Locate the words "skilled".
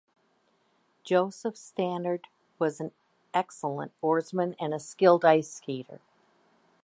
4.79-5.23